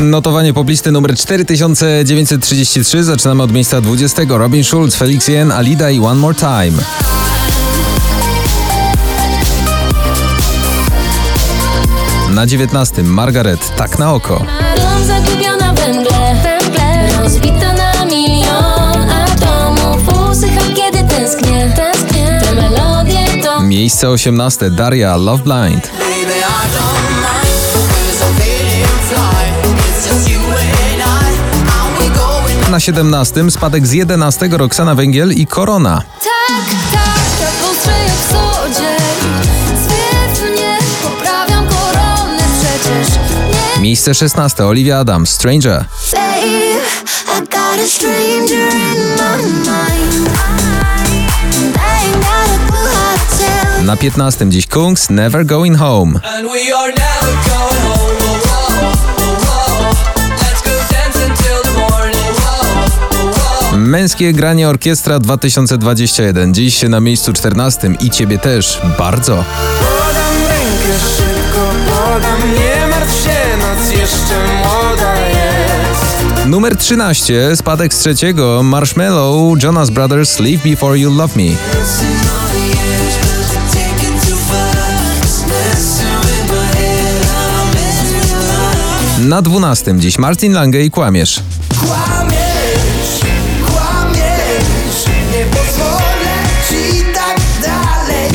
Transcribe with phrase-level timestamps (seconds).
[0.00, 3.04] Notowanie poplisty numer 4933.
[3.04, 4.22] Zaczynamy od miejsca 20.
[4.28, 6.82] Robin Schulz, Felix Jen, Alida i One More Time.
[12.30, 13.02] Na 19.
[13.02, 14.44] Margaret, tak na oko.
[15.06, 17.06] Zagubiona węgle, węgle
[17.74, 24.70] na milion atomów Usycham kiedy tęsknię, tęsknię Te melodie to Miejsce 18.
[24.70, 25.90] Daria, Love Blind.
[25.98, 26.40] Baby,
[32.70, 33.50] Na 17.
[33.50, 34.48] Spadek z 11.
[34.52, 36.02] Roxana Węgiel i Korona.
[36.24, 37.50] Tak, tak,
[41.02, 43.18] poprawiam koronę przecież
[43.76, 44.64] Nie Miejsce 16.
[44.64, 45.84] Olivia Adams, Stranger.
[46.44, 46.76] I
[53.84, 54.50] Na 15.
[54.50, 56.20] Dziś Kungs, Never Going Home.
[63.86, 66.54] Męskie granie orkiestra 2021.
[66.54, 67.90] Dziś na miejscu 14.
[68.00, 68.80] I ciebie też.
[68.98, 69.44] Bardzo.
[69.80, 76.46] Podam rękę szybko, podam, nie martw się, noc jeszcze młoda jest.
[76.46, 77.56] Numer 13.
[77.56, 78.62] Spadek z trzeciego.
[78.62, 81.52] Marshmallow, Jonas Brothers, Leave Before You Love Me.
[89.28, 89.94] Na 12.
[89.98, 90.90] Dziś Martin Lange i.
[90.90, 91.42] Kłamiesz,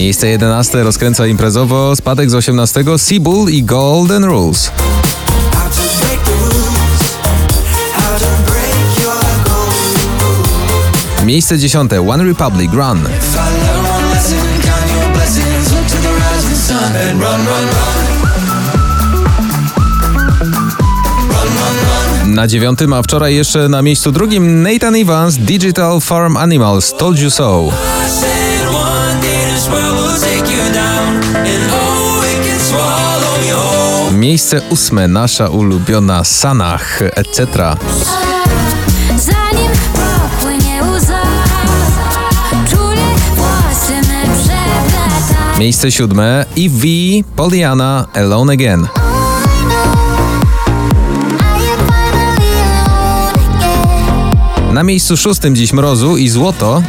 [0.00, 0.82] Miejsce 11.
[0.82, 1.96] Rozkręca imprezowo.
[1.96, 2.84] Spadek z 18.
[2.98, 4.70] Seabull i Golden Rules.
[11.24, 11.90] Miejsce 10.
[12.08, 13.00] One Republic, run.
[22.26, 27.30] Na dziewiątym, a wczoraj jeszcze na miejscu drugim Nathan Evans, Digital Farm Animals, Told You
[27.30, 27.70] So.
[34.20, 37.46] Miejsce ósme, nasza ulubiona Sanach, etc.
[39.18, 41.22] Zanim popłynie łza
[42.70, 48.86] Czuję włosy me przeplata Miejsce siódme, Evie, Poliana, Alone Again.
[54.72, 56.82] Na miejscu szóstym dziś Mrozu i Złoto.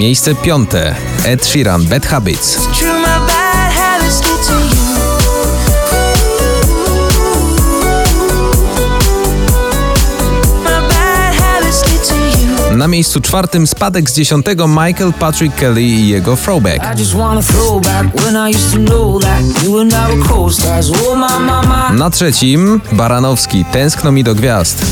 [0.00, 0.94] Miejsce piąte,
[1.24, 2.58] Ed Sheeran, Bad Habits.
[12.72, 16.80] Na miejscu czwartym spadek z dziesiątego Michael Patrick Kelly i jego Throwback.
[16.80, 16.94] Oh.
[21.92, 24.86] Na trzecim Baranowski, Tęskno mi do gwiazd.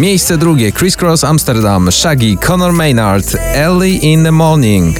[0.00, 4.96] Miejsce drugie Criss Cross Amsterdam, Shaggy, Conor Maynard, Early in the Morning.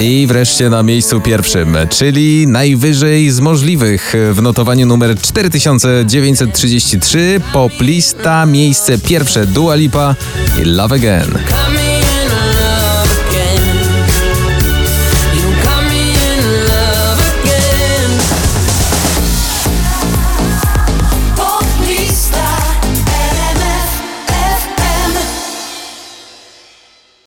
[0.00, 8.98] I wreszcie na miejscu pierwszym, czyli najwyżej z możliwych w notowaniu numer 4933, poplista, miejsce
[8.98, 10.14] pierwsze Dua Lipa
[10.62, 11.38] i Love Again.